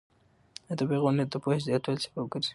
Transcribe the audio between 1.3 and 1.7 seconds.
پوهې د